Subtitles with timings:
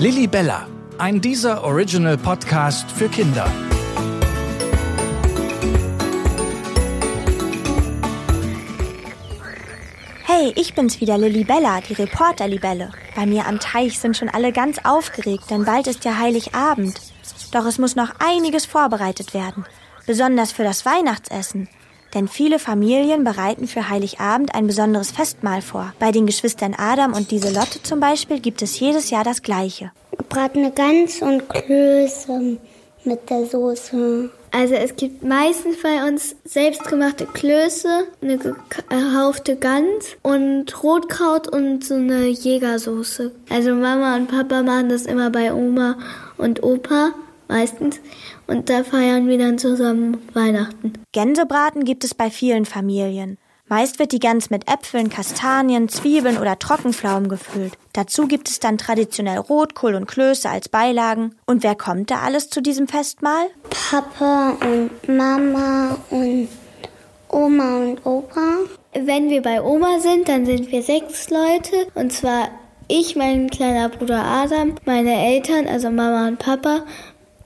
[0.00, 0.66] Lilly Bella,
[0.96, 3.44] ein dieser Original Podcast für Kinder.
[10.24, 12.92] Hey, ich bin's wieder, Lilly Bella, die Reporter-Libelle.
[13.14, 16.98] Bei mir am Teich sind schon alle ganz aufgeregt, denn bald ist ja Heiligabend.
[17.52, 19.66] Doch es muss noch einiges vorbereitet werden,
[20.06, 21.68] besonders für das Weihnachtsessen.
[22.14, 25.92] Denn viele Familien bereiten für Heiligabend ein besonderes Festmahl vor.
[25.98, 29.92] Bei den Geschwistern Adam und Lieselotte zum Beispiel gibt es jedes Jahr das gleiche.
[30.16, 32.58] Gebratene Gans und Klöße
[33.04, 34.30] mit der Soße.
[34.52, 41.94] Also es gibt meistens bei uns selbstgemachte Klöße, eine gekaufte Gans und Rotkraut und so
[41.94, 43.30] eine Jägersoße.
[43.48, 45.96] Also Mama und Papa machen das immer bei Oma
[46.36, 47.12] und Opa
[47.50, 48.00] meistens.
[48.46, 50.94] Und da feiern wir dann zusammen Weihnachten.
[51.12, 53.36] Gänsebraten gibt es bei vielen Familien.
[53.68, 57.74] Meist wird die Gans mit Äpfeln, Kastanien, Zwiebeln oder Trockenpflaumen gefüllt.
[57.92, 61.36] Dazu gibt es dann traditionell Rotkohl und Klöße als Beilagen.
[61.46, 63.46] Und wer kommt da alles zu diesem Festmahl?
[63.90, 66.48] Papa und Mama und
[67.28, 68.56] Oma und Opa.
[68.92, 71.86] Wenn wir bei Oma sind, dann sind wir sechs Leute.
[71.94, 72.48] Und zwar
[72.88, 76.82] ich, mein kleiner Bruder Adam, meine Eltern, also Mama und Papa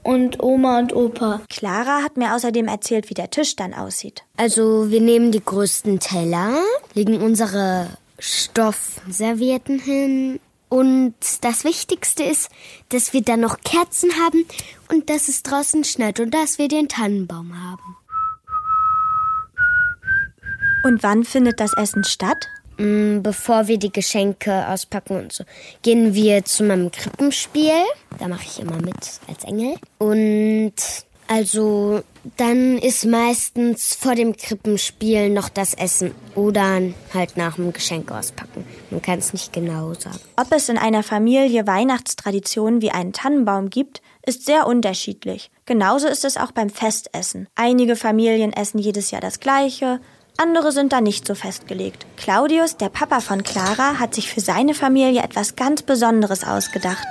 [0.05, 1.41] und Oma und Opa.
[1.49, 4.23] Clara hat mir außerdem erzählt, wie der Tisch dann aussieht.
[4.37, 6.59] Also wir nehmen die größten Teller,
[6.93, 7.87] legen unsere
[8.19, 10.39] Stoffservietten hin
[10.69, 12.49] und das Wichtigste ist,
[12.89, 14.45] dass wir dann noch Kerzen haben
[14.91, 17.97] und dass es draußen schneit und dass wir den Tannenbaum haben.
[20.83, 22.47] Und wann findet das Essen statt?
[22.77, 25.43] Mm, bevor wir die Geschenke auspacken und so,
[25.81, 27.83] gehen wir zu meinem Krippenspiel.
[28.19, 28.95] Da mache ich immer mit
[29.27, 29.75] als Engel.
[29.97, 30.73] Und
[31.27, 32.01] also
[32.37, 36.81] dann ist meistens vor dem Krippenspiel noch das Essen oder
[37.13, 38.65] halt nach dem Geschenk auspacken.
[38.91, 40.19] Man kann es nicht genau sagen.
[40.35, 45.49] Ob es in einer Familie Weihnachtstraditionen wie einen Tannenbaum gibt, ist sehr unterschiedlich.
[45.65, 47.47] Genauso ist es auch beim Festessen.
[47.55, 49.99] Einige Familien essen jedes Jahr das gleiche,
[50.37, 52.05] andere sind da nicht so festgelegt.
[52.17, 57.07] Claudius, der Papa von Clara, hat sich für seine Familie etwas ganz Besonderes ausgedacht.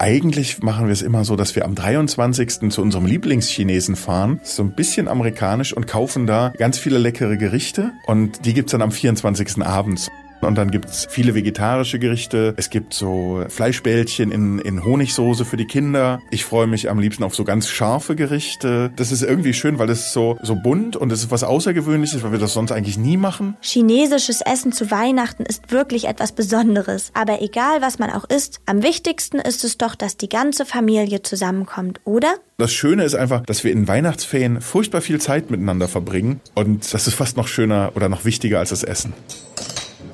[0.00, 2.70] Eigentlich machen wir es immer so, dass wir am 23.
[2.70, 7.90] zu unserem Lieblingschinesen fahren, so ein bisschen amerikanisch und kaufen da ganz viele leckere Gerichte
[8.06, 9.60] und die gibt's dann am 24.
[9.64, 10.08] abends.
[10.40, 12.54] Und dann gibt's viele vegetarische Gerichte.
[12.56, 16.20] Es gibt so Fleischbällchen in, in Honigsoße für die Kinder.
[16.30, 18.90] Ich freue mich am liebsten auf so ganz scharfe Gerichte.
[18.96, 22.32] Das ist irgendwie schön, weil es so, so bunt und es ist was Außergewöhnliches, weil
[22.32, 23.56] wir das sonst eigentlich nie machen.
[23.60, 27.10] Chinesisches Essen zu Weihnachten ist wirklich etwas Besonderes.
[27.14, 31.22] Aber egal, was man auch isst, am wichtigsten ist es doch, dass die ganze Familie
[31.22, 32.34] zusammenkommt, oder?
[32.58, 36.40] Das Schöne ist einfach, dass wir in Weihnachtsferien furchtbar viel Zeit miteinander verbringen.
[36.54, 39.12] Und das ist fast noch schöner oder noch wichtiger als das Essen.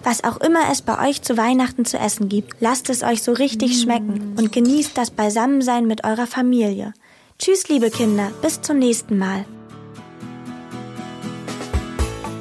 [0.04, 3.32] Was auch immer es bei euch zu Weihnachten zu essen gibt, lasst es euch so
[3.32, 6.92] richtig schmecken und genießt das Beisammensein mit eurer Familie.
[7.38, 9.46] Tschüss, liebe Kinder, bis zum nächsten Mal.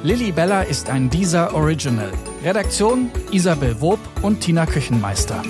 [0.02, 2.12] Lilly Bella ist ein dieser Original.
[2.44, 5.42] Redaktion Isabel Wob und Tina Küchenmeister.